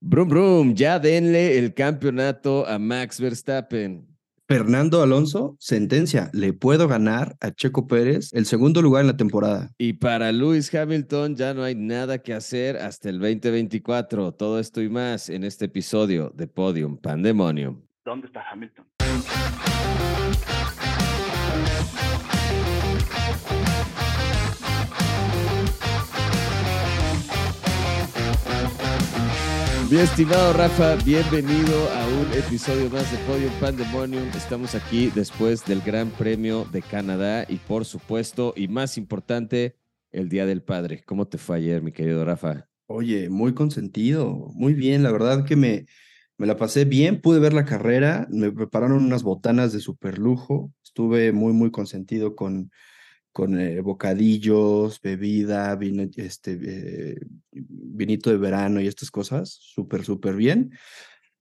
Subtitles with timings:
[0.00, 4.06] Brum, brum, ya denle el campeonato a Max Verstappen.
[4.46, 9.72] Fernando Alonso, sentencia, le puedo ganar a Checo Pérez el segundo lugar en la temporada.
[9.76, 14.32] Y para Lewis Hamilton ya no hay nada que hacer hasta el 2024.
[14.32, 17.82] Todo esto y más en este episodio de Podium Pandemonium.
[18.04, 18.86] ¿Dónde está Hamilton?
[29.90, 34.28] Mi estimado Rafa, bienvenido a un episodio más de Podium Pandemonium.
[34.36, 39.76] Estamos aquí después del Gran Premio de Canadá y por supuesto, y más importante,
[40.10, 41.02] el Día del Padre.
[41.06, 42.68] ¿Cómo te fue ayer, mi querido Rafa?
[42.86, 45.86] Oye, muy consentido, muy bien, la verdad que me,
[46.36, 50.70] me la pasé bien, pude ver la carrera, me prepararon unas botanas de super lujo,
[50.84, 52.70] estuve muy, muy consentido con,
[53.38, 57.20] con eh, bocadillos, bebida, vino, este, eh,
[57.52, 60.72] vinito de verano y estas cosas, súper, súper bien.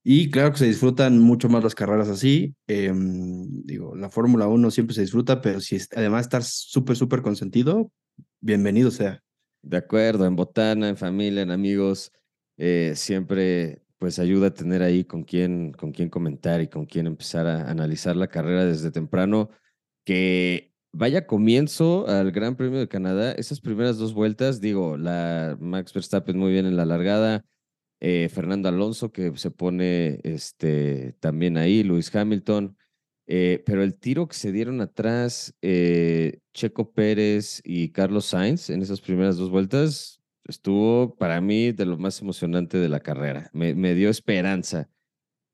[0.03, 2.53] Y claro que se disfrutan mucho más las carreras así.
[2.67, 7.91] em, digo, la Fórmula 1 siempre se disfruta, pero si además estar súper, súper consentido,
[8.41, 9.23] bienvenido sea.
[9.63, 12.11] De acuerdo, en botana, en familia, en amigos,
[12.57, 17.07] eh, siempre pues ayuda a tener ahí con quién, con quién comentar y con quién
[17.07, 19.49] empezar a analizar la carrera desde temprano.
[20.05, 23.31] Que vaya comienzo al Gran Premio de Canadá.
[23.33, 27.45] Esas primeras dos vueltas, digo, la Max Verstappen muy bien en la largada,
[27.99, 32.75] eh, Fernando Alonso que se pone este, también ahí, Lewis Hamilton.
[33.27, 38.81] Eh, pero el tiro que se dieron atrás, eh, Checo Pérez y Carlos Sainz en
[38.81, 43.49] esas primeras dos vueltas, estuvo para mí de lo más emocionante de la carrera.
[43.53, 44.89] Me dio esperanza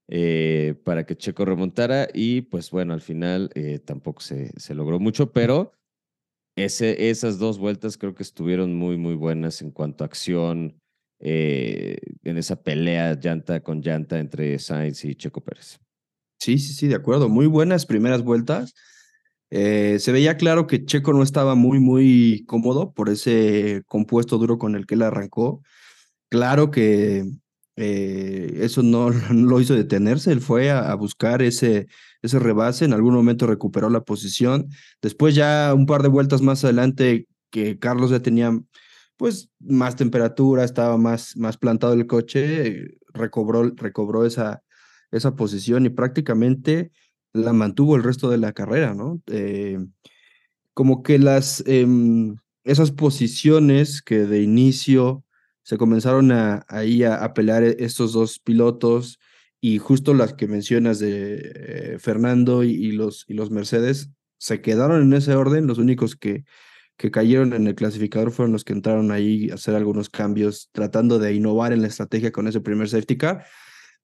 [0.10, 5.32] eh, para que Checo remontara y pues bueno, al final eh, tampoco se, logró mucho,
[5.32, 5.72] pero
[6.56, 10.78] esas dos vueltas creo que estuvieron muy, muy buenas en cuanto a acción,
[11.20, 15.80] eh, en esa pelea llanta con llanta entre Sainz y Checo Pérez.
[16.40, 17.30] Sí, sí, sí, de acuerdo.
[17.30, 18.74] Muy buenas primeras vueltas.
[19.50, 24.76] Se veía claro que Checo no estaba muy, muy cómodo por ese compuesto duro con
[24.76, 25.62] el que él arrancó.
[26.30, 27.24] Claro que
[27.76, 28.33] eh,
[28.64, 31.88] eso no, lo hizo detenerse, él fue a, buscar ese,
[32.22, 34.70] ese rebase, en algún momento recuperó la posición.
[35.02, 38.60] Después ya un par de vueltas más adelante que Carlos ya tenía
[39.18, 44.64] pues más temperatura, estaba más, más plantado el coche, recobró, recobró esa,
[45.12, 46.92] esa posición y prácticamente
[47.32, 49.22] la mantuvo el resto de la carrera, ¿no?
[49.28, 49.78] Eh,
[50.74, 55.24] como que las, em, esas posiciones que de inicio
[55.64, 59.20] se comenzaron a, ahí a, pelear e- estos dos pilotos
[59.62, 61.42] y justo las que mencionas de
[61.96, 66.16] eh, Fernando y, y los, y los Mercedes se quedaron en ese orden, los únicos
[66.16, 66.44] que,
[66.98, 71.20] que cayeron en el clasificador fueron los que entraron ahí a hacer algunos cambios, tratando
[71.20, 73.46] de innovar en la estrategia con ese primer safety car,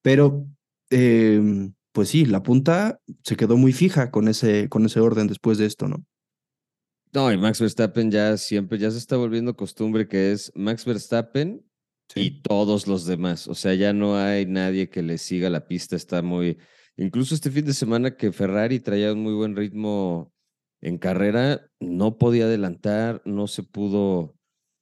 [0.01, 0.47] pero
[0.89, 5.57] em, pues sí, la punta se quedó muy fija con ese, con ese orden después
[5.57, 6.03] de esto, ¿no?
[7.11, 11.65] No, y Max Verstappen ya siempre, ya se está volviendo costumbre que es Max Verstappen
[12.15, 13.47] y todos los demás.
[13.47, 15.95] O sea, ya no hay nadie que le siga la pista.
[15.95, 16.57] Está muy.
[16.97, 20.33] Incluso este fin de semana que Ferrari traía un muy buen ritmo
[20.81, 24.35] en carrera, no podía adelantar, no se pudo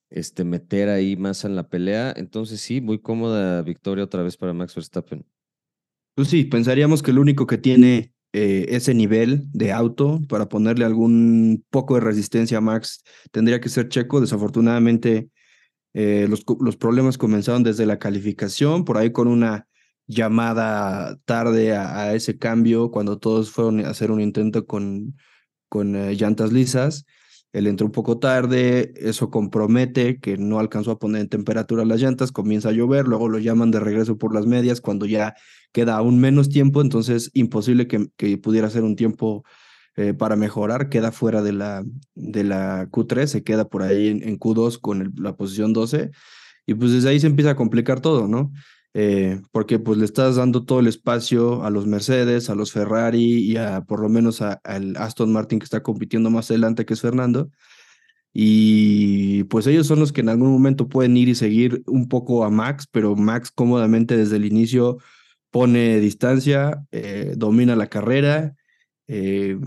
[0.09, 2.13] este, meter ahí más en la pelea.
[2.15, 5.25] Entonces, sí, muy cómoda victoria otra vez para Max Verstappen.
[6.15, 10.85] Pues sí, pensaríamos que el único que tiene eh, ese nivel de auto para ponerle
[10.85, 14.21] algún poco de resistencia a Max tendría que ser Checo.
[14.21, 15.29] Desafortunadamente,
[15.93, 19.67] eh, los, los problemas comenzaron desde la calificación, por ahí con una
[20.07, 25.15] llamada tarde a, a ese cambio, cuando todos fueron a hacer un intento con,
[25.69, 27.05] con eh, llantas lisas.
[27.53, 32.01] Él entró un poco tarde, eso compromete que no alcanzó a poner en temperatura las
[32.01, 35.33] llantas, comienza a llover, luego lo llaman de regreso por las medias cuando ya
[35.71, 39.43] queda aún menos tiempo, entonces imposible que, que pudiera ser un tiempo
[39.95, 41.83] eh, para mejorar, queda fuera de la,
[42.15, 46.11] de la Q3, se queda por ahí en, en Q2 con la posición 12,
[46.67, 48.51] y pues desde ahí se empieza a complicar todo, ¿no?
[48.93, 53.43] Eh, porque pues le estás dando todo el espacio a los Mercedes, a los Ferrari
[53.43, 57.01] y a por lo menos al Aston Martin que está compitiendo más adelante, que es
[57.01, 57.49] Fernando.
[58.33, 62.43] Y pues ellos son los que en algún momento pueden ir y seguir un poco
[62.43, 64.97] a Max, pero Max cómodamente desde el inicio
[65.51, 68.55] pone distancia, eh, domina la carrera.
[69.07, 69.57] eh,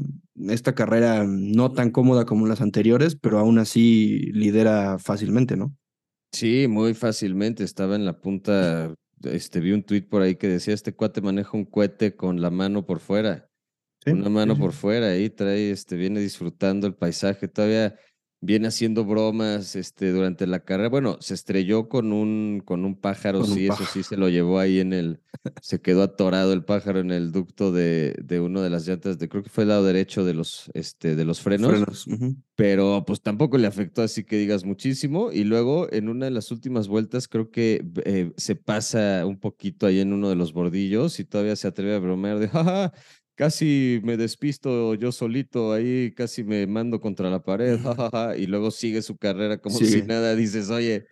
[0.48, 5.74] esta carrera no tan cómoda como las anteriores, pero aún así lidera fácilmente, ¿no?
[6.32, 7.64] Sí, muy fácilmente.
[7.64, 8.94] Estaba en la punta.
[9.24, 12.50] Este, vi un tuit por ahí que decía: Este cuate maneja un cohete con la
[12.50, 13.50] mano por fuera.
[14.04, 14.62] Sí, una mano sí, sí.
[14.62, 17.48] por fuera ahí trae, este, viene disfrutando el paisaje.
[17.48, 17.98] Todavía
[18.40, 20.88] viene haciendo bromas este, durante la carrera.
[20.88, 24.80] Bueno, se estrelló con un, con un pájaro, sí, eso sí se lo llevó ahí
[24.80, 25.20] en el,
[25.62, 29.28] se quedó atorado el pájaro en el ducto de, de uno de las llantas, de,
[29.28, 32.06] creo que fue el lado derecho de los, este, de los frenos.
[32.54, 35.32] Pero pues tampoco le afectó así que digas muchísimo.
[35.32, 39.86] Y luego en una de las últimas vueltas creo que eh, se pasa un poquito
[39.86, 42.92] ahí en uno de los bordillos y todavía se atreve a bromear de, jaja,
[43.40, 48.70] casi me despisto yo solito ahí, casi me mando contra la pared, jajaja, y luego
[48.70, 51.06] sigue su carrera como si nada, dices, oye,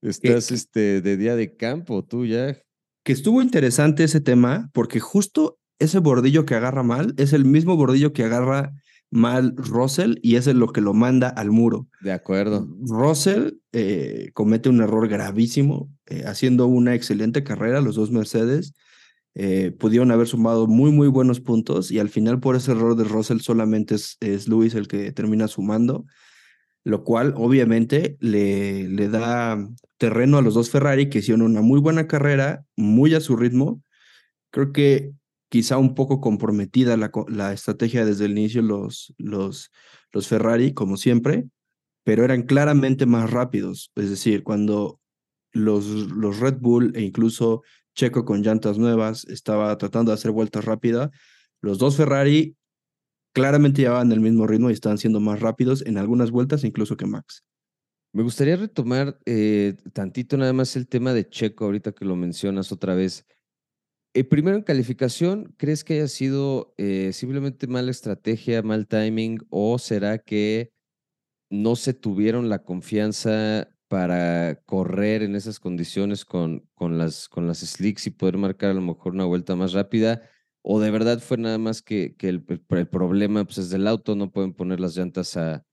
[0.00, 2.56] estás este, de día de campo, tú ya.
[3.02, 7.76] Que estuvo interesante ese tema, porque justo ese bordillo que agarra mal es el mismo
[7.76, 8.72] bordillo que agarra
[9.10, 11.88] mal Russell y ese es lo que lo manda al muro.
[12.00, 12.68] De acuerdo.
[12.82, 18.72] Russell eh, comete un error gravísimo, eh, haciendo una excelente carrera, los dos Mercedes,
[19.34, 23.04] eh, pudieron haber sumado muy, muy buenos puntos y al final por ese error de
[23.04, 26.04] Russell solamente es, es Luis el que termina sumando,
[26.84, 29.68] lo cual obviamente le, le da
[29.98, 33.82] terreno a los dos Ferrari que hicieron una muy buena carrera, muy a su ritmo.
[34.50, 35.12] Creo que
[35.48, 39.70] quizá un poco comprometida la, la estrategia desde el inicio los, los,
[40.12, 41.46] los Ferrari, como siempre,
[42.04, 43.92] pero eran claramente más rápidos.
[43.94, 45.00] Es decir, cuando
[45.52, 47.62] los, los Red Bull e incluso
[47.94, 51.10] Checo con llantas nuevas, estaba tratando de hacer vueltas rápidas.
[51.60, 52.56] Los dos Ferrari
[53.32, 57.06] claramente llevaban el mismo ritmo y estaban siendo más rápidos en algunas vueltas incluso que
[57.06, 57.44] Max.
[58.12, 62.72] Me gustaría retomar eh, tantito nada más el tema de Checo, ahorita que lo mencionas
[62.72, 63.24] otra vez.
[64.14, 69.78] Eh, primero en calificación, ¿crees que haya sido eh, simplemente mala estrategia, mal timing o
[69.78, 70.72] será que
[71.50, 77.58] no se tuvieron la confianza para correr en esas condiciones con, con, las, con las
[77.58, 80.22] slicks y poder marcar a lo mejor una vuelta más rápida?
[80.62, 84.14] ¿O de verdad fue nada más que, que el, el, problema pues, es del auto,
[84.14, 85.64] no pueden poner las llantas a,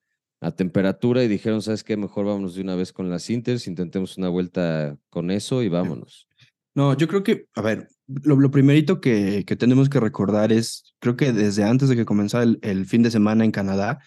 [0.41, 1.95] a temperatura y dijeron, ¿sabes qué?
[1.95, 6.27] Mejor vámonos de una vez con las Inters, intentemos una vuelta con eso y vámonos.
[6.73, 10.95] No, yo creo que, a ver, lo, lo primerito que, que, tenemos que recordar es,
[10.97, 13.99] creo que desde antes de que comenzara el, el fin de semana en Canadá,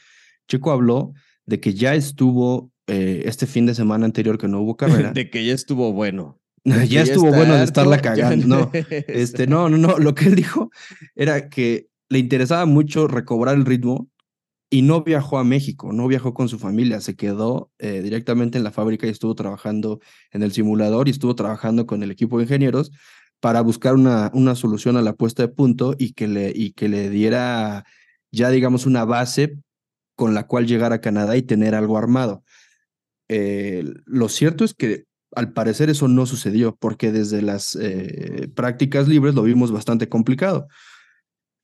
[0.49, 1.13] Chico habló
[1.47, 5.13] de que ya estuvo eh, este fin de semana anterior que no hubo carrera.
[5.15, 6.41] de que ya estuvo bueno.
[6.65, 8.47] ya estuvo bueno de estarla cagando.
[8.47, 8.71] No,
[9.09, 9.99] este, no, no, no.
[9.99, 10.71] Lo que él dijo
[11.15, 14.09] era que le interesaba mucho recobrar el ritmo
[14.69, 18.65] y no viajó a México, no viajó con su familia, se quedó eh, directamente en
[18.65, 20.01] la fábrica y estuvo trabajando
[20.31, 22.93] en el simulador y estuvo trabajando con el equipo de ingenieros
[23.41, 26.89] para buscar una, una solución a la puesta de punto y que le, y que
[26.89, 27.85] le diera
[28.33, 29.57] ya, digamos, una base
[30.15, 32.45] con la cual llegar a Canadá y tener algo armado.
[33.33, 35.05] Eh, lo cierto es que
[35.37, 40.67] al parecer eso no sucedió, porque desde las eh, prácticas libres lo vimos bastante complicado.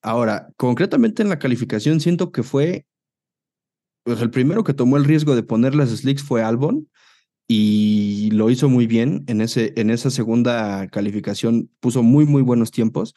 [0.00, 2.86] Ahora, concretamente en la calificación, siento que fue,
[4.04, 6.88] pues el primero que tomó el riesgo de poner las slicks fue Albon
[7.48, 12.70] y lo hizo muy bien en, ese, en esa segunda calificación, puso muy, muy buenos
[12.70, 13.16] tiempos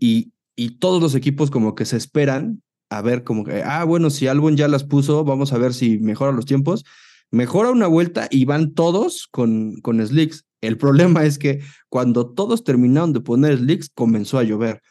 [0.00, 4.10] y, y todos los equipos como que se esperan a ver como que, ah, bueno,
[4.10, 6.84] si Albon ya las puso, vamos a ver si mejora los tiempos
[7.30, 10.44] mejora una vuelta y van todos con, con slicks.
[10.60, 14.82] El problema es que cuando todos terminaron de poner slicks, comenzó a llover.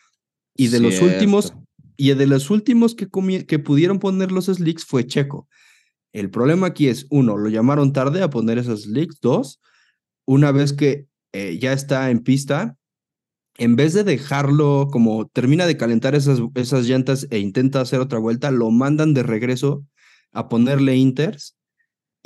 [0.55, 1.53] Y de los últimos,
[1.97, 3.07] y de los últimos que,
[3.45, 5.47] que pudieron poner los slicks fue Checo.
[6.13, 9.19] El problema aquí es, uno, lo llamaron tarde a poner esos slicks.
[9.19, 9.59] Dos,
[10.25, 12.77] una vez que eh, ya está en pista,
[13.57, 18.19] en vez de dejarlo como termina de calentar esas, esas llantas e intenta hacer otra
[18.19, 19.85] vuelta, lo mandan de regreso
[20.31, 21.55] a ponerle inters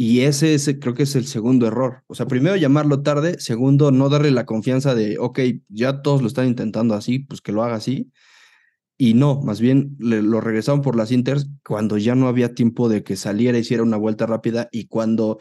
[0.01, 2.05] y ese, creo que es el segundo error.
[2.07, 6.29] O sea, primero llamarlo tarde, segundo no darle la confianza de, ok, ya todos lo
[6.29, 8.09] están intentando así, pues que lo haga así.
[8.97, 13.03] Y no, más bien lo regresaron por las Inters cuando ya no había tiempo de
[13.03, 15.39] que saliera, hiciera una vuelta rápida y cuando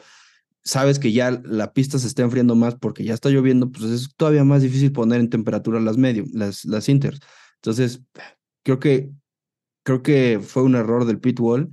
[0.65, 4.13] sabes que ya la pista se está enfriando más porque ya está lloviendo, pues es
[4.17, 7.21] todavía más difícil poner en temperatura las medium, las, las Inters.
[7.59, 8.03] Entonces,
[8.65, 9.13] creo que,
[9.85, 11.73] creo que fue un error del pit wall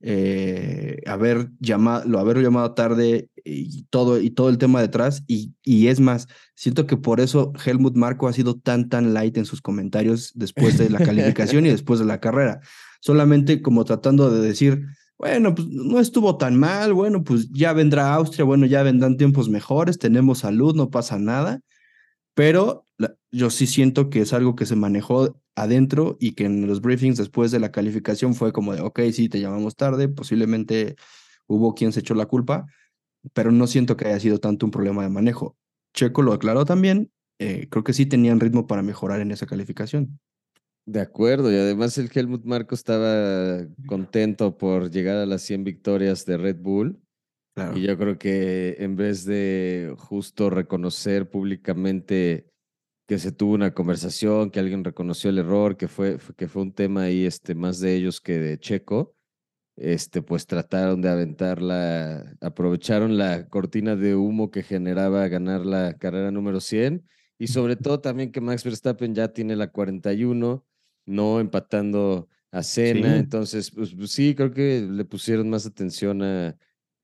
[0.00, 5.22] eh, haber llamado, haber llamado tarde y todo, y todo el tema detrás.
[5.26, 9.36] Y, y es más, siento que por eso Helmut Marco ha sido tan, tan light
[9.36, 12.60] en sus comentarios después de la calificación y después de la carrera.
[13.00, 14.86] Solamente como tratando de decir,
[15.18, 19.48] bueno, pues no estuvo tan mal, bueno, pues ya vendrá Austria, bueno, ya vendrán tiempos
[19.48, 21.60] mejores, tenemos salud, no pasa nada.
[22.34, 22.85] Pero
[23.30, 27.18] yo sí siento que es algo que se manejó adentro y que en los briefings
[27.18, 30.96] después de la calificación fue como de, ok, sí, te llamamos tarde, posiblemente
[31.46, 32.66] hubo quien se echó la culpa,
[33.32, 35.56] pero no siento que haya sido tanto un problema de manejo.
[35.94, 40.18] Checo lo aclaró también, eh, creo que sí tenían ritmo para mejorar en esa calificación.
[40.86, 46.24] De acuerdo, y además el Helmut Marco estaba contento por llegar a las 100 victorias
[46.26, 47.00] de Red Bull.
[47.74, 52.46] Y yo creo que en vez de justo reconocer públicamente
[53.06, 56.72] que se tuvo una conversación, que alguien reconoció el error, que fue, que fue un
[56.72, 59.14] tema ahí este, más de ellos que de Checo,
[59.76, 65.96] este, pues trataron de aventar la, aprovecharon la cortina de humo que generaba ganar la
[65.98, 67.06] carrera número 100
[67.38, 70.66] y sobre todo también que Max Verstappen ya tiene la 41,
[71.04, 76.56] no empatando a Cena, entonces pues, pues, sí, creo que le pusieron más atención a,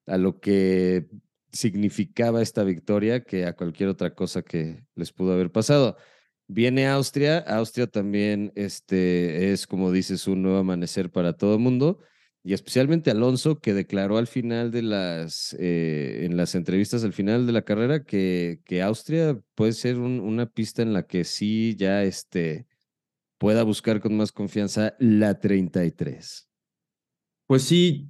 [0.06, 1.06] a lo que
[1.52, 5.96] significaba esta victoria que a cualquier otra cosa que les pudo haber pasado.
[6.48, 12.00] Viene Austria, Austria también este, es, como dices, un nuevo amanecer para todo el mundo,
[12.44, 17.46] y especialmente Alonso, que declaró al final de las, eh, en las entrevistas al final
[17.46, 22.02] de la carrera, que, que Austria puede ser una pista en la que sí ya
[22.02, 22.66] este,
[23.38, 26.48] pueda buscar con más confianza la 33.
[27.46, 28.08] Pues sí,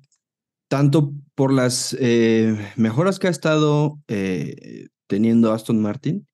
[0.72, 6.26] tanto por las eh, mejoras que ha estado eh, teniendo Aston Martin,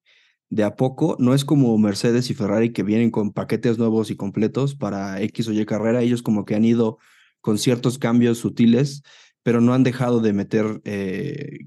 [0.48, 4.16] de a poco, no es como Mercedes y Ferrari que vienen con paquetes nuevos y
[4.16, 6.98] completos para X o Y carrera, ellos como que han ido
[7.40, 9.02] con ciertos cambios sutiles,
[9.42, 11.66] pero no han dejado de meter eh,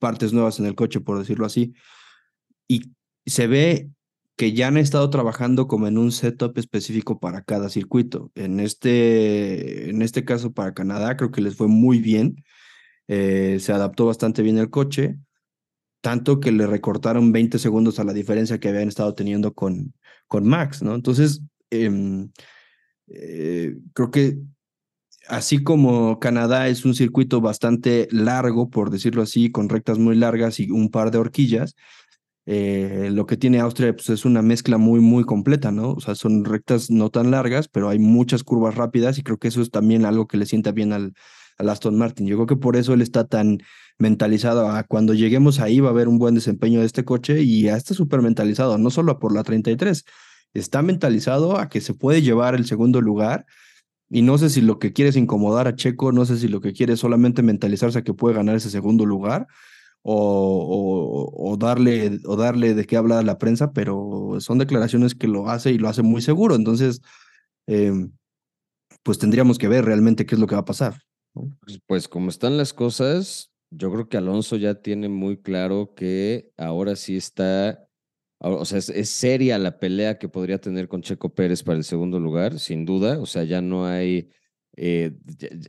[0.00, 1.72] partes nuevas en el coche, por decirlo así.
[2.66, 2.94] Y
[3.26, 3.90] se ve
[4.38, 8.30] que ya han estado trabajando como en un setup específico para cada circuito.
[8.36, 12.44] En este, en este caso para Canadá creo que les fue muy bien.
[13.08, 15.18] Eh, se adaptó bastante bien el coche,
[16.00, 19.92] tanto que le recortaron 20 segundos a la diferencia que habían estado teniendo con,
[20.28, 20.94] con Max, ¿no?
[20.94, 22.30] Entonces, em,
[23.08, 24.38] eh, creo que
[25.26, 30.60] así como Canadá es un circuito bastante largo, por decirlo así, con rectas muy largas
[30.60, 31.74] y un par de horquillas,
[32.50, 35.90] eh, lo que tiene Austria pues, es una mezcla muy, muy completa, ¿no?
[35.90, 39.48] O sea, son rectas no tan largas, pero hay muchas curvas rápidas y creo que
[39.48, 41.12] eso es también algo que le sienta bien al,
[41.58, 42.26] al Aston Martin.
[42.26, 43.58] Yo creo que por eso él está tan
[43.98, 47.64] mentalizado a cuando lleguemos ahí va a haber un buen desempeño de este coche y
[47.64, 50.06] ya está súper mentalizado, no solo por la 33,
[50.54, 53.44] está mentalizado a que se puede llevar el segundo lugar
[54.08, 56.62] y no sé si lo que quiere es incomodar a Checo, no sé si lo
[56.62, 59.48] que quiere es solamente mentalizarse a que puede ganar ese segundo lugar
[60.10, 65.50] o, darle, o darle de qué hablar a la prensa, pero son declaraciones que lo
[65.50, 66.54] hace y lo hace muy seguro.
[66.54, 67.02] Entonces,
[67.66, 68.12] em,
[69.02, 71.02] pues tendríamos que ver realmente qué es lo que va a pasar.
[71.34, 76.50] Pues, pues como están las cosas, yo creo que Alonso ya tiene muy claro que
[76.56, 77.86] ahora sí está,
[78.38, 82.18] o sea, es, seria la pelea que podría tener con Checo Pérez para el segundo
[82.18, 83.18] lugar, sin duda.
[83.20, 84.30] O sea, ya no hay
[84.80, 85.12] eh,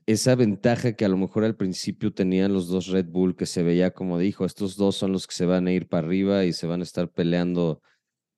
[0.05, 3.63] esa ventaja que a lo mejor al principio tenían los dos Red Bull, que se
[3.63, 6.53] veía como dijo, estos dos son los que se van a ir para arriba y
[6.53, 7.81] se van a estar peleando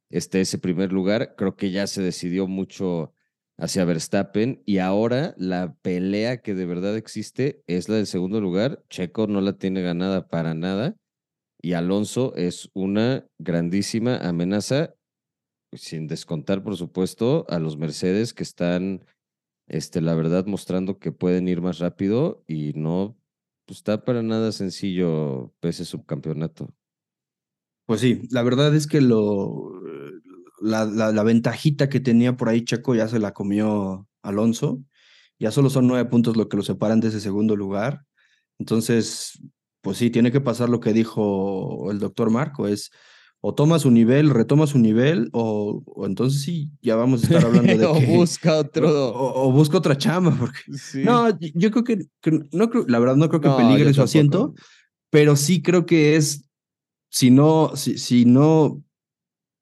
[0.09, 3.13] este, ese primer lugar, creo que ya se decidió mucho
[3.57, 8.81] hacia Verstappen y ahora la pelea que de verdad existe es la del segundo lugar.
[8.89, 10.95] Checo no la tiene ganada para nada
[11.61, 14.95] y Alonso es una grandísima amenaza,
[15.73, 19.03] sin descontar, por supuesto, a los Mercedes que están
[19.67, 23.17] este, la verdad mostrando que pueden ir más rápido y no
[23.65, 26.73] pues, está para nada sencillo ese subcampeonato.
[27.85, 29.81] Pues sí, la verdad es que lo,
[30.61, 34.83] la, la, ventajita que tenía por ahí Checo ya se la comió Alonso.
[35.39, 38.05] Ya solo son nueve puntos lo que lo separan de ese segundo lugar.
[38.59, 39.41] Entonces,
[39.81, 42.91] pues sí, tiene que pasar lo que dijo el doctor Marco, es
[43.43, 47.75] o toma su nivel, retoma su nivel, o, entonces sí, ya vamos a estar hablando
[47.75, 49.11] de o busca otro.
[49.13, 50.59] O, busca otra chama, porque...
[51.03, 52.05] No, yo creo que,
[52.51, 54.53] no creo, la verdad no creo que peligre su asiento,
[55.09, 56.47] pero sí creo que es,
[57.09, 58.83] si no, si, si no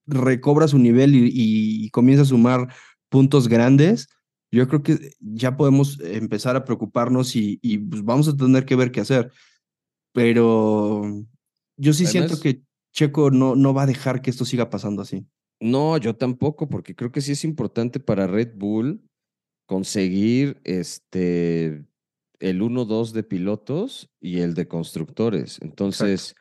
[0.06, 2.68] recobra su nivel y, comienza a sumar
[3.08, 4.10] puntos grandes,
[4.52, 8.76] yo creo que ya podemos empezar a preocuparnos y, y pues vamos a tener que
[8.76, 9.32] ver qué hacer.
[10.12, 11.04] Pero
[11.78, 15.26] yo sí siento que Checo no, no va a dejar que esto siga pasando así.
[15.60, 19.02] No, yo tampoco, porque creo que sí es importante para Red Bull
[19.66, 21.86] conseguir este
[22.40, 25.60] el 1-2 de pilotos y el de constructores.
[25.62, 26.36] Entonces,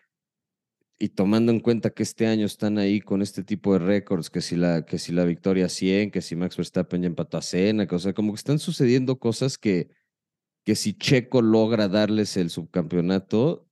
[0.99, 4.40] y tomando en cuenta que este año están ahí con este tipo de récords, que
[4.40, 7.87] si la, que si la victoria 100, que si Max Verstappen ya empató a Cena,
[7.87, 9.90] que, o sea, como que están sucediendo cosas que,
[10.64, 13.67] que si Checo logra darles el subcampeonato,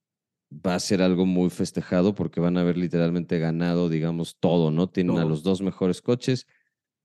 [0.51, 4.89] va a ser algo muy festejado porque van a haber literalmente ganado, digamos, todo, ¿no?
[4.89, 6.47] Tienen a los dos mejores coches,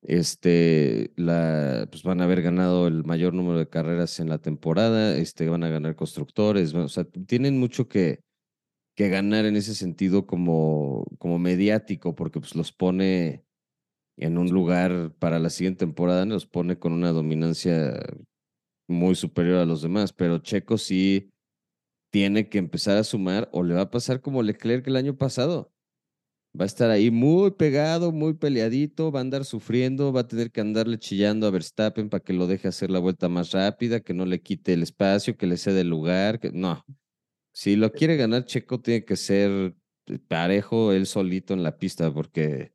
[0.04, 5.16] este, la, pues van a haber ganado el mayor número de carreras en la temporada,
[5.16, 8.24] este, van a ganar constructores, o sea, tienen mucho que,
[8.96, 13.46] que ganar en ese sentido como, como mediático porque pues los pone
[14.18, 18.00] en un lugar para la siguiente temporada, nos pone con una dominancia
[18.88, 21.32] muy superior a los demás, pero Checo sí
[22.12, 25.74] tiene que empezar a sumar o le va a pasar como Leclerc el año pasado.
[26.60, 30.52] Va a estar ahí muy pegado, muy peleadito, va a andar sufriendo, va a tener
[30.52, 34.14] que andarle chillando a Verstappen para que lo deje hacer la vuelta más rápida, que
[34.14, 36.42] no le quite el espacio, que le ceda el lugar.
[36.42, 36.52] Que...
[36.52, 36.86] No,
[37.54, 39.74] si lo quiere ganar Checo tiene que ser
[40.28, 42.74] parejo él solito en la pista, porque...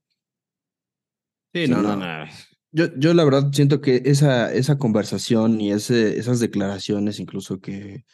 [1.53, 2.25] Sí, no, no, no.
[2.73, 8.05] Yo, yo la verdad siento que esa, esa conversación y ese, esas declaraciones incluso que,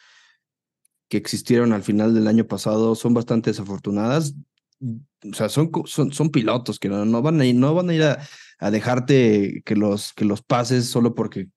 [1.13, 4.33] que existieron al final del año pasado son bastante desafortunadas.
[4.81, 7.93] O sea, son, son, son pilotos que no, no, van a ir, no van a,
[7.93, 11.49] ir a, dejarte que los, que los pases solo porque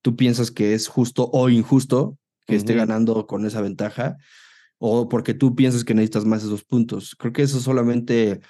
[0.00, 4.16] tú piensas que es justo o injusto que esté ganando con esa ventaja
[4.78, 7.16] o porque tú piensas que necesitas más esos puntos.
[7.18, 8.40] Creo que eso solamente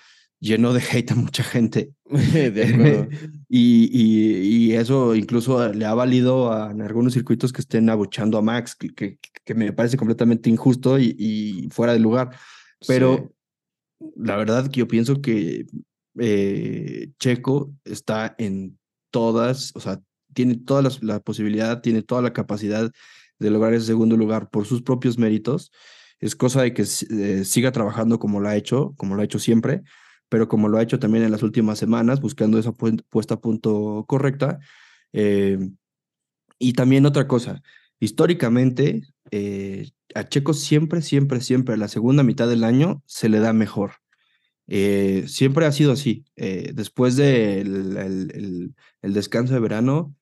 [0.47, 1.93] llenó de hate a mucha gente.
[3.49, 8.43] y, y, eso incluso le ha valido a, en algunos circuitos que estén abuchando a
[8.43, 12.31] Max, que, que, me parece completamente injusto y, y fuera de lugar.
[12.87, 13.33] Pero
[14.17, 15.67] la verdad que yo pienso que
[16.19, 18.79] eh, Checo está en
[19.11, 20.01] todas, o sea,
[20.35, 22.91] tiene toda la, la, posibilidad, tiene toda la capacidad
[23.39, 25.73] de lograr ese segundo lugar por sus propios méritos.
[26.19, 29.39] Es cosa de que eh, siga trabajando como lo ha hecho, como lo ha hecho
[29.39, 29.83] siempre,
[30.29, 34.05] pero como lo ha hecho también en las últimas semanas, buscando esa puesta a punto
[34.09, 34.59] correcta.
[35.13, 35.59] Eh,
[36.59, 37.63] y también otra cosa,
[38.01, 43.53] históricamente, eh, a Checo siempre, siempre, siempre, la segunda mitad del año se le da
[43.53, 43.93] mejor.
[44.69, 46.25] Eh, siempre ha sido así.
[46.37, 50.17] después del el, el, descanso de verano,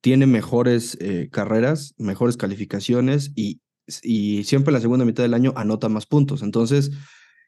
[0.00, 0.98] tiene mejores
[1.30, 3.60] carreras, mejores calificaciones y,
[4.02, 6.42] y siempre la segunda mitad del año anota más puntos.
[6.42, 6.90] Entonces,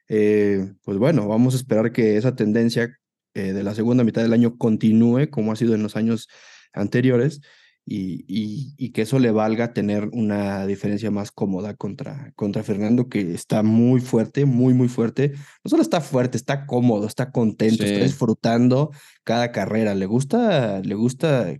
[0.07, 2.97] eh, pues bueno, vamos a esperar que esa tendencia
[3.33, 6.27] eh, de la segunda mitad del año continúe como ha sido en los años
[6.73, 7.41] anteriores
[7.85, 8.25] y,
[8.77, 13.63] y, que eso le valga tener una diferencia más cómoda contra, contra Fernando, que está
[13.63, 15.33] muy fuerte, muy, muy fuerte.
[15.63, 18.91] No solo está fuerte, está cómodo, está contento, está disfrutando
[19.23, 19.95] cada carrera.
[19.95, 21.53] Le gusta, le gusta,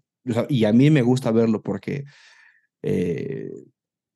[0.48, 2.06] y a mí me gusta verlo porque
[2.84, 3.52] eh,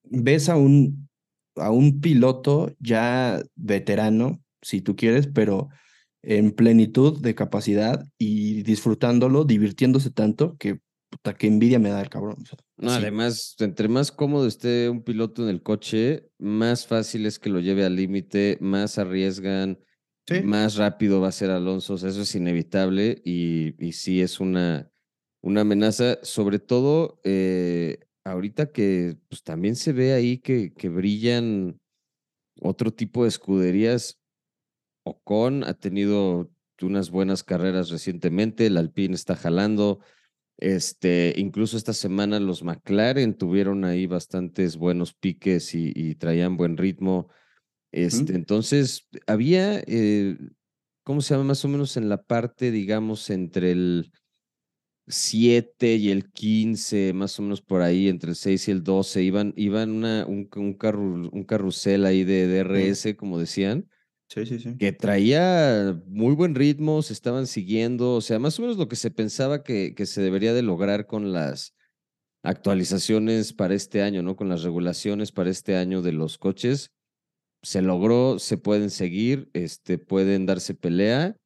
[0.04, 1.10] ves a un,
[1.56, 5.70] a un piloto ya veterano, si tú quieres, pero
[6.22, 12.10] en plenitud de capacidad y disfrutándolo, divirtiéndose tanto que puta, que envidia me da el
[12.10, 12.38] cabrón.
[12.78, 17.50] no, además, entre más cómodo esté un piloto en el coche, más fácil es que
[17.50, 19.80] lo lleve al límite, más arriesgan,
[20.44, 21.96] más rápido va a ser Alonso.
[21.96, 24.90] eso es inevitable y, y sí es una,
[25.42, 31.80] una amenaza, sobre todo eh, ahorita que pues, también se ve ahí que, que brillan
[32.60, 34.20] otro tipo de escuderías.
[35.04, 40.00] Ocon ha tenido unas buenas carreras recientemente, el Alpine está jalando.
[40.58, 47.30] Este, incluso esta semana los McLaren tuvieron ahí bastantes buenos piques y, traían buen ritmo.
[47.92, 50.38] Este, Entonces, había, eh,
[51.04, 51.46] ¿cómo se llama?
[51.46, 54.12] Más o menos en la parte, digamos, entre el
[55.08, 59.24] 7 y el 15, más o menos por ahí, entre el 6 y el 12,
[59.24, 63.88] iban, iban una, un, un, un carrusel ahí de DRS, como decían.
[64.28, 64.76] Sí, sí, sí.
[64.78, 68.96] Que traía muy buen ritmo, se estaban siguiendo, o sea, más o menos lo que
[68.96, 71.76] se pensaba que, que se debería de lograr con las
[72.42, 74.36] actualizaciones para este año, ¿no?
[74.36, 76.92] Con las regulaciones para este año de los coches.
[77.62, 81.38] Se logró, se pueden seguir, este, pueden darse pelea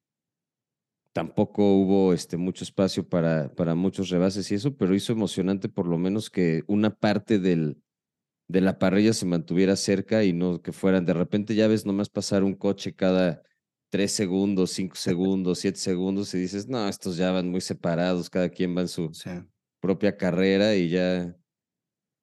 [1.12, 5.86] Tampoco hubo este, mucho espacio para, para muchos rebases y eso, pero hizo emocionante por
[5.86, 7.82] lo menos que una parte del,
[8.48, 11.06] de la parrilla se mantuviera cerca y no que fueran.
[11.06, 13.42] De repente ya ves nomás pasar un coche cada
[13.90, 18.48] tres segundos, cinco segundos, siete segundos y dices, no, estos ya van muy separados, cada
[18.48, 19.10] quien va en su
[19.80, 21.36] propia carrera y ya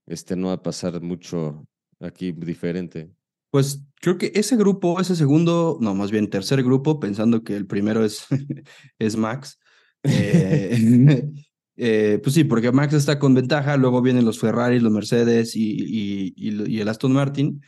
[0.05, 1.67] este no va a pasar mucho
[1.99, 3.16] aquí diferente.
[3.49, 7.65] Pues creo que ese grupo, ese segundo, no, más bien tercer grupo, pensando que el
[7.65, 8.25] primero es,
[8.99, 9.59] es Max.
[10.03, 11.23] Eh,
[11.77, 16.33] eh, pues sí, porque Max está con ventaja, luego vienen los Ferrari, los Mercedes y,
[16.35, 17.61] y, el Aston Martin.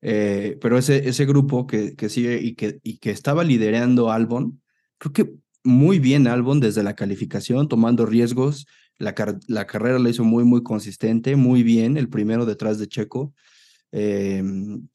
[0.00, 4.62] Eh, pero ese, ese grupo que, que sigue y que, y que estaba liderando Albon,
[4.96, 8.66] creo que muy bien Albon desde la calificación, tomando riesgos.
[8.98, 9.14] La,
[9.46, 13.34] la carrera la hizo muy, muy consistente, muy bien, el primero detrás de Checo.
[13.92, 14.42] Eh,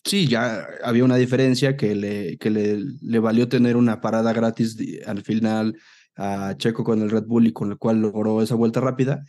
[0.03, 5.23] sí, ya había una diferencia que le, que le, valió tener una parada gratis al
[5.23, 5.77] final
[6.15, 9.23] a Checo con el Red Bull y con el cual logró esa vuelta rápida,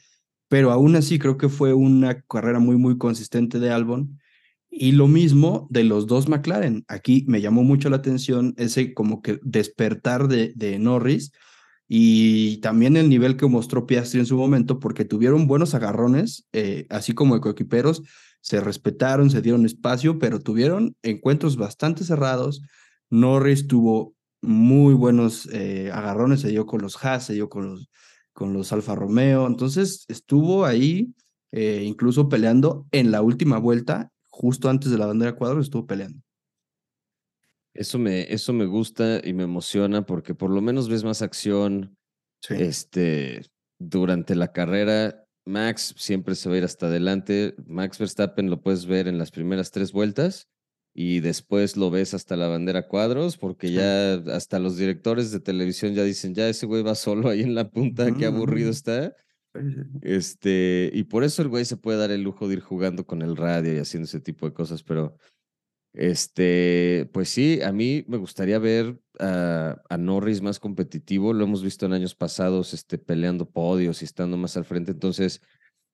[0.48, 4.20] pero aún así creo que fue una carrera muy, muy consistente de Albon.
[4.76, 6.84] Y lo mismo de los dos McLaren.
[6.88, 11.30] Aquí me llamó mucho la atención ese como que despertar de, de Norris,
[11.86, 16.86] y también el nivel que mostró Piastri en su momento, porque tuvieron buenos agarrones, eh,
[16.88, 18.02] así como ecoequiperos,
[18.44, 22.60] se respetaron, se dieron espacio, pero tuvieron encuentros bastante cerrados.
[23.08, 27.88] Norris tuvo muy buenos eh, agarrones, se dio con los Haas, se dio con los,
[28.34, 31.14] con los Alfa Romeo, entonces estuvo ahí
[31.52, 36.20] eh, incluso peleando en la última vuelta, justo antes de la bandera cuadro, estuvo peleando.
[37.72, 41.96] Eso me, eso me gusta y me emociona porque por lo menos ves más acción
[42.50, 43.40] este,
[43.78, 45.23] durante la carrera.
[45.44, 47.54] Max siempre se va a ir hasta adelante.
[47.66, 50.48] Max Verstappen lo puedes ver en las primeras tres vueltas
[50.94, 55.94] y después lo ves hasta la bandera cuadros porque ya hasta los directores de televisión
[55.94, 59.14] ya dicen, ya ese güey va solo ahí en la punta, qué aburrido está.
[60.02, 63.22] Este, y por eso el güey se puede dar el lujo de ir jugando con
[63.22, 65.16] el radio y haciendo ese tipo de cosas, pero
[65.92, 71.32] este, pues sí, a mí me gustaría ver a, Norris más competitivo.
[71.32, 74.92] Lo hemos visto en años pasados, este, peleando podios y estando más al frente.
[74.92, 75.42] Entonces,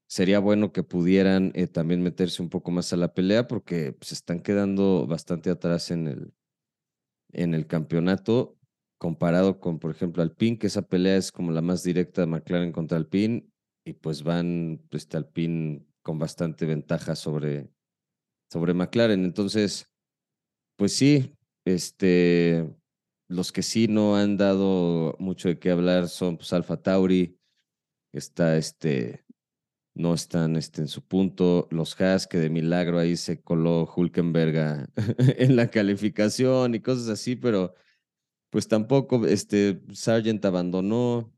[0.09, 3.93] sería bueno que pudieran eh, también meterse un poco más a la pelea porque se
[3.93, 6.33] pues, están quedando bastante atrás en el,
[7.33, 8.57] en el campeonato
[8.99, 12.71] comparado con, por ejemplo, Alpine, que esa pelea es como la más directa de McLaren
[12.71, 13.49] contra Alpine
[13.85, 17.71] y pues van este Alpine con bastante ventaja sobre,
[18.53, 19.25] sobre McLaren.
[19.25, 19.91] Entonces,
[20.77, 22.69] pues sí, este,
[23.31, 27.39] los que sí no han dado mucho de qué hablar son pues Alfa Tauri,
[28.13, 29.25] está este,
[29.95, 34.89] no están este, en su punto, los Haas que de milagro ahí se coló Hulkenberg
[35.39, 37.75] en la calificación y cosas así, pero
[38.51, 41.33] pues tampoco, este, Sargent abandonó,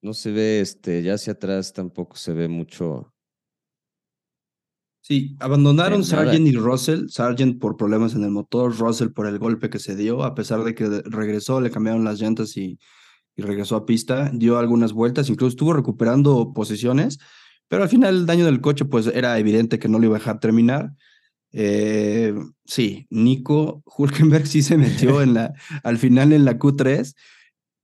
[0.00, 3.14] no se ve, este, ya hacia atrás tampoco se ve mucho,
[5.08, 9.70] Sí, abandonaron Sargent y Russell, Sargent por problemas en el motor, Russell por el golpe
[9.70, 12.78] que se dio, a pesar de que regresó, le cambiaron las llantas y,
[13.34, 17.18] y regresó a pista, dio algunas vueltas, incluso estuvo recuperando posiciones,
[17.68, 20.18] pero al final el daño del coche pues era evidente que no lo iba a
[20.18, 20.92] dejar terminar.
[21.52, 22.34] Eh,
[22.66, 27.14] sí, Nico Hulkenberg sí se metió en la, al final en la Q3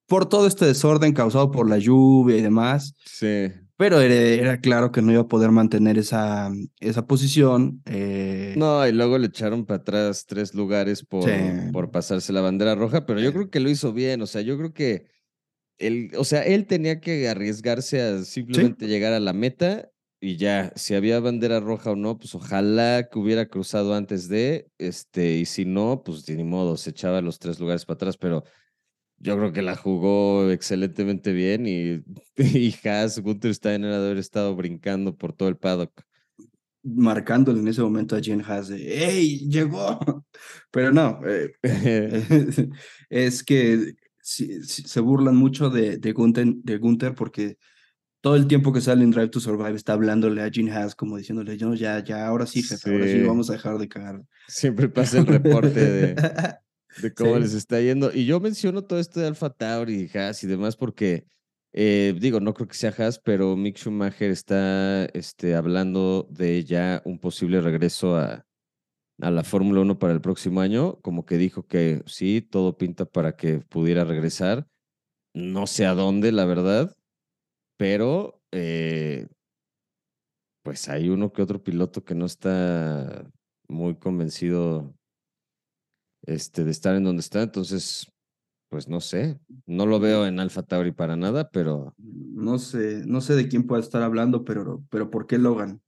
[0.06, 2.94] por todo este desorden causado por la lluvia y demás.
[3.06, 7.82] Sí pero era, claro que no iba a poder mantener esa, esa posición.
[7.86, 8.54] Eh.
[8.56, 11.28] No, y luego le echaron para atrás tres lugares por,
[11.72, 14.56] por pasarse la bandera roja, pero yo creo que lo hizo bien, o sea, yo
[14.56, 15.06] creo que
[15.78, 20.72] él, o sea, él tenía que arriesgarse a simplemente llegar a la meta y ya,
[20.74, 25.44] si había bandera roja o no, pues ojalá que hubiera cruzado antes de, este, y
[25.44, 28.42] si no, pues ni modo, se echaba los tres lugares para atrás, pero
[29.24, 32.04] yo creo que la jugó excelentemente bien y,
[32.36, 36.02] y Haas, Gunther Steiner ha de haber estado brincando por todo el paddock.
[36.82, 39.48] Marcándole en ese momento a Jen Haas de ¡Ey!
[39.48, 39.98] ¡Llegó!
[40.70, 41.52] Pero no, eh,
[43.08, 47.56] es que se burlan mucho de, de, Gunther, de Gunther porque
[48.20, 51.16] todo el tiempo que sale en Drive to Survive está hablándole a Gene Haas como
[51.16, 54.22] diciéndole, yo ya, ya, ahora sí, jefe, ahora sí vamos a dejar de cagar.
[54.48, 56.56] Siempre pasa el reporte de,
[57.00, 58.12] de cómo les está yendo.
[58.12, 61.26] Y yo menciono todo esto de Alfa Tauri y Haas y demás porque,
[61.72, 67.02] eh, digo, no creo que sea Haas, pero Mick Schumacher está este, hablando de ya
[67.04, 68.46] un posible regreso a,
[69.20, 71.00] a la Fórmula 1 para el próximo año.
[71.00, 74.66] Como que dijo que sí, todo pinta para que pudiera regresar.
[75.34, 76.94] No sé a dónde, la verdad,
[77.76, 79.26] pero eh,
[80.62, 83.30] pues hay uno que otro piloto que no está
[83.68, 84.94] muy convencido
[86.26, 87.42] este, de estar en donde está.
[87.42, 88.06] Entonces,
[88.68, 91.94] pues no sé, no lo veo en Alpha Tauri para nada, pero...
[91.96, 95.80] No sé, no sé de quién pueda estar hablando, pero, pero ¿por qué Logan?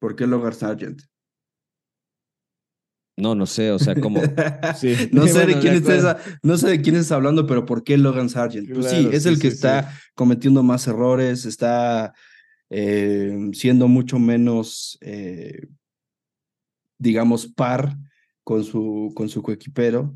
[0.00, 1.02] ¿Por qué Logan Sargent?
[3.16, 4.20] No, no sé, o sea, como...
[5.12, 8.28] no, sé de quién estás, no sé de quién estás hablando, pero ¿por qué Logan
[8.28, 8.72] Sargent?
[8.72, 12.14] pues sí, es el que está cometiendo más errores, está
[12.70, 15.68] eh, siendo mucho menos, eh,
[16.98, 17.96] digamos, par
[18.44, 20.14] con su, con su coequipero.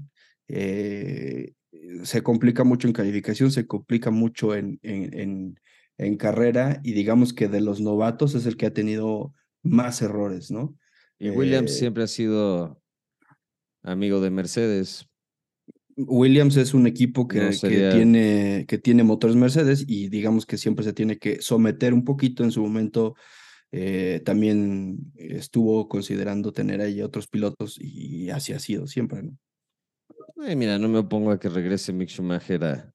[0.48, 1.54] Eh,
[2.02, 5.58] se complica mucho en calificación, se complica mucho en, en,
[5.98, 10.50] en, carrera y digamos que de los novatos es el que ha tenido más errores,
[10.50, 10.76] ¿no?
[11.18, 12.80] Y Williams eh, siempre ha sido
[13.82, 15.08] amigo de Mercedes.
[15.96, 20.84] Williams es un equipo que, que, tiene, que tiene motores Mercedes y digamos que siempre
[20.84, 23.14] se tiene que someter un poquito en su momento
[23.72, 29.37] eh, también estuvo considerando tener ahí otros pilotos y así ha sido siempre, ¿no?
[30.37, 32.92] mira, no me opongo a que regrese Mick Schumacher a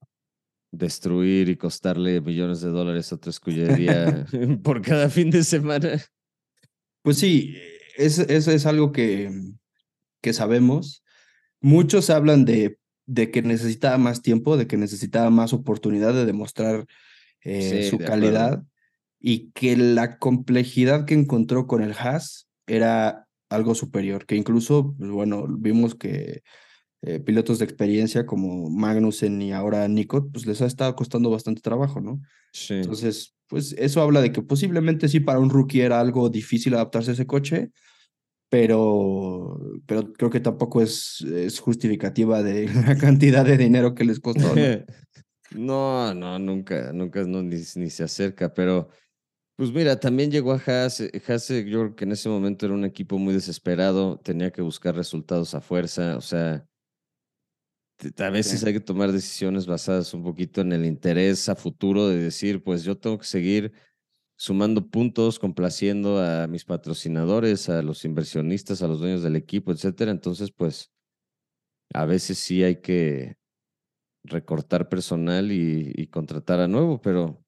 [0.71, 4.25] destruir y costarle millones de dólares a otra escudería
[4.63, 6.01] por cada fin de semana.
[7.03, 7.55] Pues sí,
[7.97, 9.31] eso es, algo que,
[10.21, 11.03] que sabemos.
[11.60, 16.86] Muchos hablan de, de que necesitaba más tiempo, de que necesitaba más oportunidad de demostrar
[17.43, 18.63] eh, su calidad
[19.21, 25.12] y que la complejidad que encontró con el Haas era algo superior, que incluso, pues
[25.12, 26.41] bueno, vimos que
[27.03, 31.62] eh, pilotos de experiencia como Magnussen y ahora Nico, pues les ha estado costando bastante
[31.62, 32.21] trabajo, ¿no?
[32.53, 32.75] Sí.
[32.75, 37.12] Entonces, pues eso habla de que posiblemente sí para un rookie era algo difícil adaptarse
[37.12, 37.71] a ese coche,
[38.49, 44.19] pero, pero creo que tampoco es, es justificativa de la cantidad de dinero que les
[44.19, 44.53] costó.
[45.53, 48.88] No, no, nunca, nunca no, ni, ni, se acerca, pero
[49.62, 52.84] pues mira, también llegó a Haas, Haas yo creo que en ese momento era un
[52.84, 56.67] equipo muy desesperado, tenía que buscar resultados a fuerza, o sea,
[58.17, 62.17] a veces hay que tomar decisiones basadas un poquito en el interés a futuro de
[62.17, 63.71] decir, pues yo tengo que seguir
[64.36, 70.10] sumando puntos, complaciendo a mis patrocinadores, a los inversionistas, a los dueños del equipo, etcétera.
[70.10, 70.91] Entonces, pues
[71.93, 73.38] a veces sí hay que
[74.24, 77.40] recortar personal y, contratar a nuevo, pero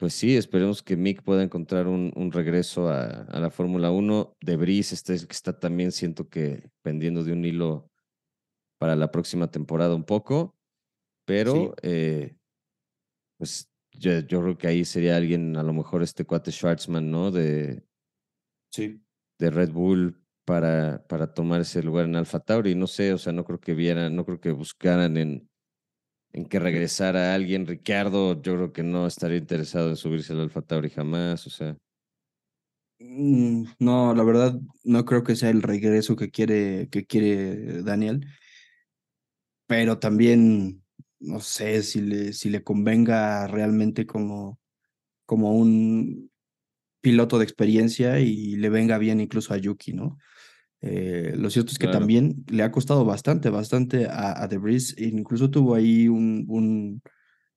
[0.00, 4.32] pues sí, esperemos que Mick pueda encontrar un, un regreso a, la Fórmula 1.
[4.40, 7.90] De Brice este, que está también, siento que pendiendo de un hilo
[8.78, 10.56] para la próxima temporada un poco,
[11.26, 12.34] pero eh,
[13.36, 17.30] pues yo, yo, creo que ahí sería alguien, a lo mejor este cuate Schwartzman, ¿no?
[17.30, 17.84] De,
[18.72, 19.02] sí.
[19.38, 22.74] de Red Bull para, para tomar ese lugar en Alfa Tauri.
[22.74, 25.49] No sé, o sea, no creo que vieran, no creo que buscaran en,
[26.32, 27.66] en que regresara alguien.
[27.66, 31.76] Ricardo, yo creo que no estaría interesado en subirse al Alfa Tauri jamás, o sea.
[32.98, 38.26] Mm, no, la verdad, no creo que sea el regreso que quiere, que quiere Daniel.
[39.66, 40.82] Pero también
[41.20, 44.58] no sé si le, si le convenga realmente como,
[45.26, 46.30] como un
[47.00, 50.18] piloto de experiencia y le venga bien incluso a Yuki, ¿no?
[50.82, 54.94] Eh, lo cierto es que también le ha costado bastante, bastante a, a Debris.
[54.98, 57.02] Incluso tuvo ahí un, un,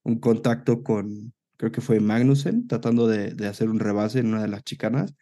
[0.04, 4.42] un, contacto con, creo que fue Magnussen, tratando de, de, hacer un rebase en una
[4.42, 5.16] de las chicanas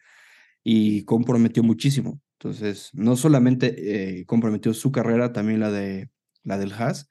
[0.64, 2.20] y comprometió muchísimo.
[2.38, 6.10] Entonces, no solamente eh, comprometió su carrera, también la, de,
[6.42, 7.08] la del Haas.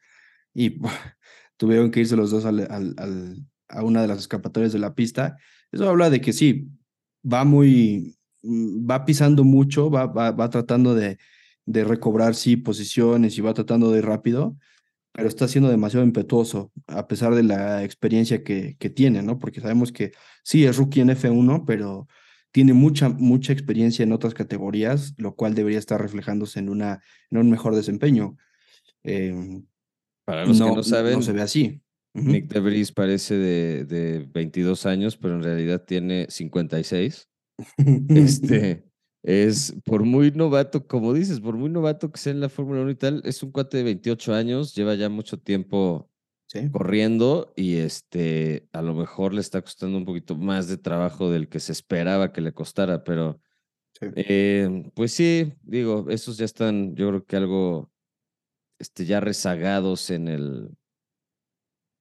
[0.54, 0.80] Y
[1.58, 5.38] tuvieron que irse los dos al, al, a una de las escapatorias de la pista.
[5.72, 6.68] Eso habla de que sí,
[7.24, 11.18] va muy, va pisando mucho, va, va, va tratando de,
[11.66, 14.58] de recobrar, sí, posiciones y va tratando de ir rápido,
[15.12, 19.40] pero está siendo demasiado impetuoso, a pesar de la experiencia que, que tiene, ¿no?
[19.40, 20.12] Porque sabemos que
[20.44, 22.08] sí, es rookie en F1, pero
[22.52, 27.38] tiene mucha, mucha experiencia en otras categorías, lo cual debería estar reflejándose en, una, en
[27.38, 28.38] un mejor desempeño.
[29.04, 29.64] Eh,
[30.26, 31.82] para los que no saben, no se ve así.
[32.14, 37.31] Nick DeVries parece de, de 22 años, pero en realidad tiene 56.
[38.10, 38.86] este
[39.24, 42.92] es por muy novato, como dices, por muy novato que sea en la Fórmula 1
[42.92, 46.10] y tal, es un cuate de 28 años, lleva ya mucho tiempo
[46.72, 51.48] corriendo y este a lo mejor le está costando un poquito más de trabajo del
[51.48, 53.40] que se esperaba que le costara, pero
[54.02, 57.92] eh, pues sí, digo, esos ya están, yo creo que algo
[58.80, 60.70] este, ya rezagados en el,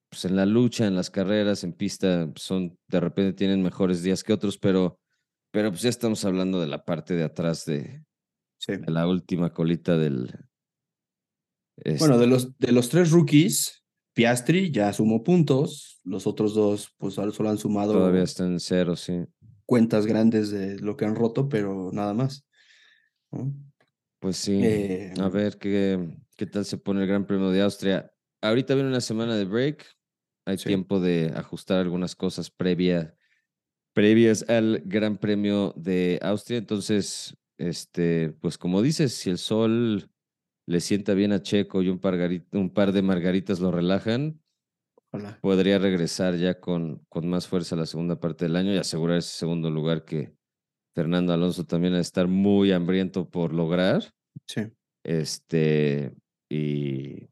[0.09, 4.25] pues en la lucha, en las carreras, en pista, son, de repente tienen mejores días
[4.25, 4.99] que otros, pero,
[5.51, 8.05] pero pues ya estamos hablando de la parte de atrás de,
[8.87, 10.33] la última colita del.
[11.99, 16.95] Bueno, de este los, de los tres rookies, Piastri ya sumó puntos, los otros dos,
[16.99, 17.93] pues solo han sumado.
[17.93, 19.25] Todavía están en cero, sí.
[19.67, 22.47] Cuentas grandes de lo que han roto, pero nada más.
[24.19, 24.61] Pues sí.
[24.63, 28.13] Eh, a ver qué, qué tal se pone el Gran Premio de Austria.
[28.43, 29.87] Ahorita viene una semana de break.
[30.47, 33.15] Hay tiempo de ajustar algunas cosas previa,
[34.01, 36.57] previas al Gran Premio de Austria.
[36.57, 40.11] Entonces, este, pues como dices, si el sol
[40.67, 42.19] le sienta bien a Checo y un par,
[42.53, 44.41] un par de margaritas lo relajan,
[45.43, 49.37] podría regresar ya con, con más fuerza la segunda parte del año y asegurar ese
[49.37, 50.33] segundo lugar que,
[50.95, 54.03] Fernando Alonso también a estar muy hambriento por lograr.
[54.47, 54.63] Sí.
[55.05, 56.15] Este,
[56.51, 57.29] y,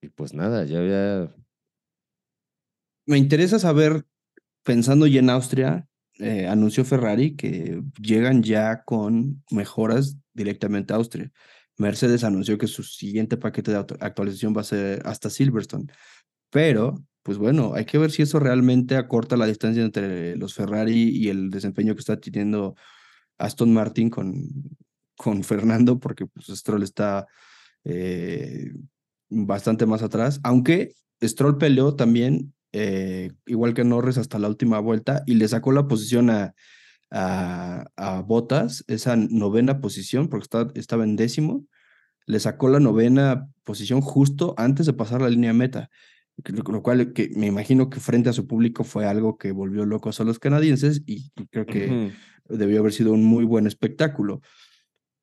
[0.00, 1.34] y pues nada, ya había.
[3.06, 4.06] Me interesa saber,
[4.62, 5.86] pensando ya en Austria,
[6.18, 11.30] eh, anunció Ferrari que llegan ya con mejoras directamente a Austria.
[11.78, 15.86] Mercedes anunció que su siguiente paquete de actualización va a ser hasta Silverstone.
[16.50, 21.10] Pero pues bueno, hay que ver si eso realmente acorta la distancia entre los Ferrari
[21.10, 22.74] y el desempeño que está teniendo
[23.38, 24.48] Aston Martin con,
[25.16, 27.26] con Fernando, porque pues Stroll está
[27.84, 28.72] eh,
[29.28, 35.22] bastante más atrás, aunque Stroll peleó también, eh, igual que Norris, hasta la última vuelta
[35.26, 36.54] y le sacó la posición a,
[37.10, 41.66] a, a Botas, esa novena posición, porque está, estaba en décimo.
[42.26, 45.90] le sacó la novena posición justo antes de pasar la línea meta,
[46.66, 50.20] lo cual que me imagino que frente a su público fue algo que volvió locos
[50.20, 52.12] a los canadienses y creo que
[52.48, 54.40] debió haber sido un muy buen espectáculo.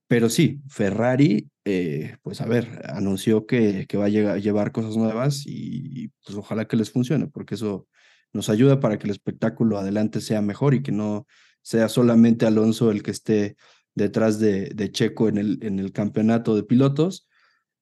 [0.10, 4.98] Pero sí, Ferrari, eh, pues a ver, anunció que, que va a, llegar, llevar cosas
[4.98, 7.88] nuevas y pues ojalá que les funcione, porque eso
[8.34, 11.28] nos ayuda para que el espectáculo adelante sea mejor y que no
[11.62, 13.56] sea solamente Alonso el que esté
[13.94, 17.28] detrás de, de Checo en el, en el campeonato de pilotos.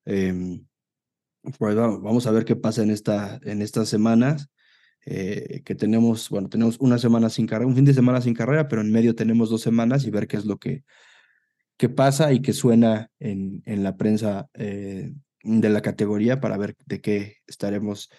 [0.04, 0.66] Em,
[1.58, 4.50] pues vamos a ver qué pasa en, esta, en estas semanas.
[5.06, 8.68] Eh, que tenemos, bueno, tenemos una semana sin carrera, un fin de semana sin carrera,
[8.68, 10.84] pero en medio tenemos dos semanas y ver qué es lo que,
[11.78, 15.13] que pasa y que suena en, en la prensa eh,
[15.44, 18.10] de la categoría para ver de qué estaremos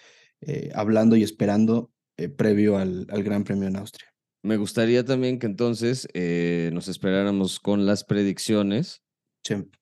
[0.41, 1.91] eh, hablando y esperando
[2.35, 4.09] previo al, al Gran Premio en Austria.
[4.41, 9.01] Me gustaría también que entonces eh, nos esperáramos con las predicciones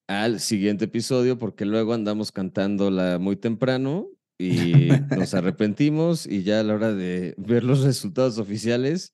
[0.08, 4.10] al siguiente episodio, porque luego andamos cantándola muy temprano
[4.40, 9.14] y nos arrepentimos y ya a la hora de ver los resultados oficiales,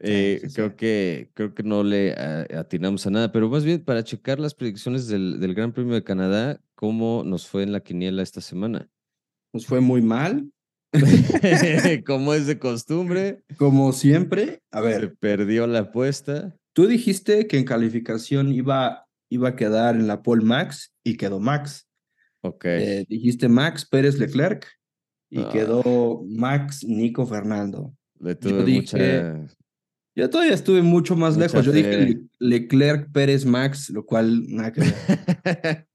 [0.00, 4.38] eh, creo, Que, creo que no le atinamos a nada, pero más bien para checar
[4.38, 8.40] las predicciones del, del Gran Premio de Canadá, ¿cómo nos fue en la quiniela esta
[8.40, 8.88] semana?
[9.52, 10.50] Nos fue muy mal,
[12.06, 13.42] Como es de costumbre.
[13.56, 15.00] Como siempre, a ver.
[15.00, 16.56] Se perdió la apuesta.
[16.72, 21.40] Tú dijiste que en calificación iba, iba a quedar en la pole Max y quedó
[21.40, 21.88] Max.
[22.42, 22.64] Ok.
[22.66, 24.66] Eh, dijiste Max Pérez Leclerc
[25.30, 25.48] y ah.
[25.52, 27.94] quedó Max Nico Fernando.
[28.20, 29.46] Le tuve yo mucha...
[30.16, 31.64] Yo todavía estuve mucho más lejos.
[31.64, 34.94] Yo dije Leclerc Pérez Max, lo cual nada que ver.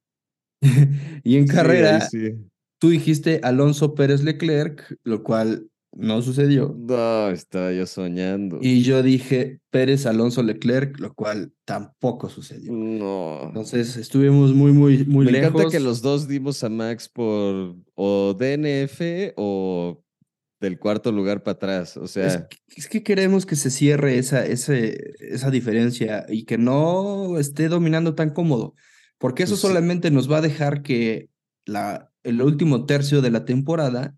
[1.23, 2.35] y en carrera, sí.
[2.79, 6.75] Tú dijiste Alonso Pérez Leclerc, lo cual no sucedió.
[6.77, 8.59] No, estaba yo soñando.
[8.61, 12.71] Y yo dije Pérez Alonso Leclerc, lo cual tampoco sucedió.
[12.71, 13.41] No.
[13.47, 15.41] Entonces estuvimos muy, muy, muy lejos.
[15.41, 20.01] Me encanta que los dos dimos a Max por o DNF o
[20.59, 21.97] del cuarto lugar para atrás.
[21.97, 22.47] O sea.
[22.75, 28.15] Es que, queremos que se cierre esa, ese, esa diferencia y que no esté dominando
[28.15, 28.75] tan cómodo.
[29.17, 31.29] Porque eso pues solamente nos va a dejar que
[31.65, 34.15] la, el último tercio de la temporada,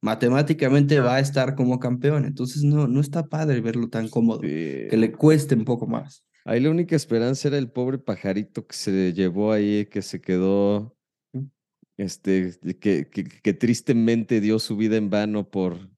[0.00, 2.24] matemáticamente va a estar como campeón.
[2.24, 6.24] Entonces no, no está padre verlo tan cómodo, que le cueste un poco más.
[6.44, 10.96] Ahí la única esperanza era el pobre pajarito que se llevó ahí, que se quedó,
[12.02, 15.90] este, que, que, tristemente dio su vida en vano por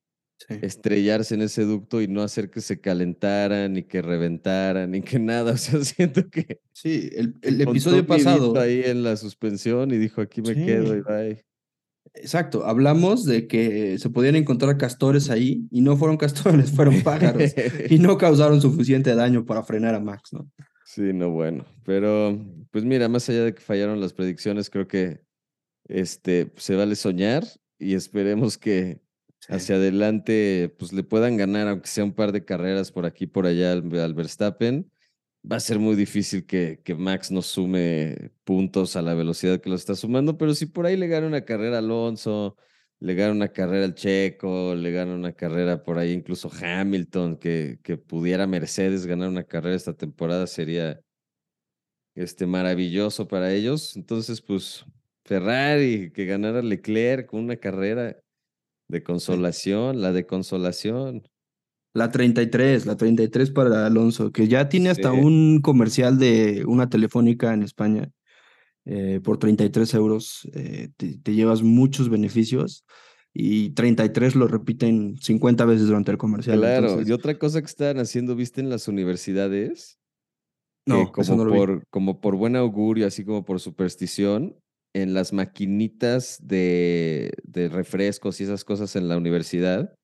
[0.48, 5.18] estrellarse en ese ducto y no hacer que se calentaran, ni que reventaran, ni que
[5.20, 5.52] nada.
[5.52, 6.60] O sea, siento que...
[6.72, 8.58] Sí, el, el episodio pasado...
[8.58, 11.44] Ahí en la suspensión y dijo, aquí me quedo y bye.
[12.14, 17.54] Exacto, hablamos de que se podían encontrar castores ahí y no fueron castores, fueron pájaros
[17.90, 20.48] y no causaron suficiente daño para frenar a Max, ¿no?
[20.84, 22.38] Sí, no, bueno, pero
[22.70, 25.22] pues mira, más allá de que fallaron las predicciones, creo que
[25.86, 27.44] este, se vale soñar
[27.78, 29.00] y esperemos que
[29.48, 33.46] hacia adelante pues le puedan ganar, aunque sea un par de carreras por aquí, por
[33.46, 34.90] allá al Verstappen
[35.50, 39.68] va a ser muy difícil que, que, Max no sume puntos a la velocidad que
[39.70, 42.56] lo está sumando, pero si por ahí le gana una carrera a Alonso,
[43.00, 47.78] le gana una carrera al Checo, le gana una carrera por ahí incluso Hamilton, que,
[47.82, 51.00] que pudiera Mercedes ganar una carrera esta temporada sería
[52.14, 53.96] este, maravilloso para ellos.
[53.96, 54.84] Entonces, pues
[55.24, 58.16] Ferrari, que ganara Leclerc con una carrera
[58.88, 61.28] de consolación, la de consolación.
[61.94, 67.54] La 33, la 33 para Alonso, que ya tiene hasta un comercial de una telefónica
[67.54, 68.10] en España.
[68.86, 72.84] Eh, por 33 euros eh, te, llevas muchos beneficios
[73.32, 76.58] y 33 lo repiten 50 veces durante el comercial.
[76.58, 79.98] Claro, y otra cosa que están haciendo, viste, en las universidades,
[80.84, 84.56] no, como, por, como por buen augurio, así como por superstición,
[84.94, 89.94] en las maquinitas de, de refrescos y esas cosas en la universidad,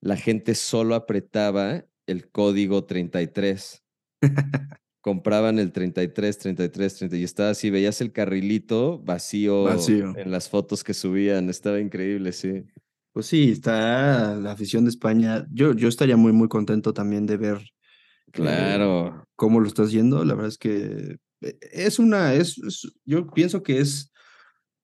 [0.00, 3.84] la gente solo apretaba el código 33.
[5.00, 10.48] Compraban el 33, 33, 30 y estaba así, veías el carrilito vacío, vacío, en las
[10.48, 12.64] fotos que subían, estaba increíble, sí.
[13.12, 15.46] Pues sí, está la afición de España.
[15.50, 19.24] Yo, yo estaría muy, muy contento también de ver eh, claro.
[19.34, 20.24] cómo lo está haciendo.
[20.24, 22.60] La verdad es que eh, es una, es,
[23.04, 24.12] yo pienso que es,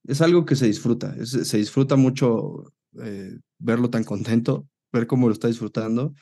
[0.07, 5.35] es algo que se disfruta, se disfruta mucho eh, verlo tan contento ver cómo lo
[5.35, 6.15] está disfrutando.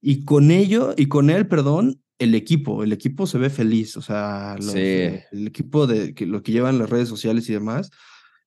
[0.00, 4.02] Y con ello, y con él, perdón, el equipo, el equipo se ve feliz, o
[4.02, 7.90] sea, el equipo de que, lo que llevan las redes sociales y demás,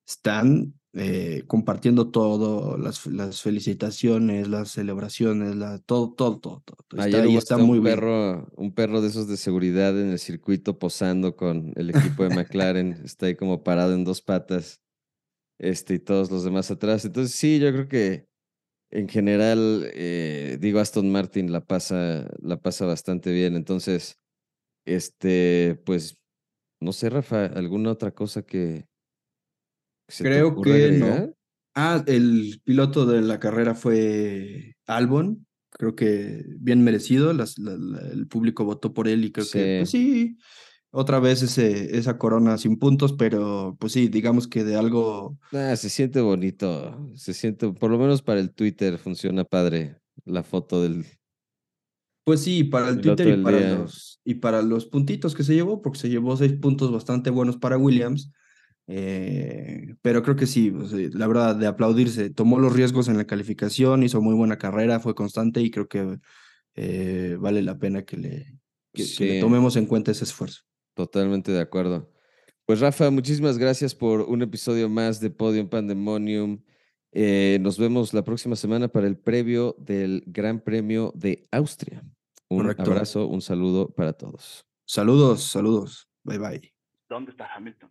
[0.06, 6.62] están eh, compartiendo todo, las, las felicitaciones, las celebraciones, la, todo, todo, todo.
[6.66, 6.76] todo.
[6.90, 10.78] Está, Ayer está muy un perro, un perro de esos de seguridad en el circuito
[10.78, 12.92] posando con el equipo de McLaren.
[13.04, 14.82] está ahí como parado en dos patas.
[15.58, 17.04] Este, y todos los demás atrás.
[17.04, 18.26] Entonces, sí, yo creo que
[18.90, 23.56] en general, eh, digo, Aston Martin la pasa, la pasa bastante bien.
[23.56, 24.20] Entonces,
[24.84, 26.18] este, pues,
[26.80, 28.86] no sé, Rafa, ¿alguna otra cosa que,
[30.18, 31.34] Creo que no.
[31.74, 35.46] Ah, el piloto de la carrera fue Albon.
[35.70, 37.30] Creo que bien merecido.
[37.30, 40.36] el público votó por él y creo que pues sí,
[40.90, 45.38] otra vez ese, esa corona sin puntos, pero pues sí, digamos que de algo.
[45.52, 47.10] Ah, se siente bonito.
[47.14, 49.96] Se siente, por lo menos para el Twitter funciona padre
[50.26, 51.06] la foto del.
[52.24, 55.80] Pues sí, para el Twitter y para, los, y para los puntitos que se llevó,
[55.80, 58.30] porque se llevó seis puntos bastante buenos para Williams.
[58.86, 60.72] Eh, pero creo que sí,
[61.12, 62.30] la verdad, de aplaudirse.
[62.30, 66.18] Tomó los riesgos en la calificación, hizo muy buena carrera, fue constante y creo que
[66.74, 68.58] eh, vale la pena que le,
[68.92, 70.62] que, tomemos en cuenta ese esfuerzo.
[70.94, 72.10] Totalmente de acuerdo.
[72.66, 76.62] Pues Rafa, muchísimas gracias por un episodio más de Podium Pandemonium.
[77.12, 82.02] Eh, nos vemos la próxima semana para el previo del Gran Premio de Austria.
[82.48, 84.64] Un abrazo, un saludo para todos.
[84.86, 86.08] Saludos, saludos.
[86.24, 86.71] Bye bye.
[87.12, 87.90] ¿Dónde está Hamilton?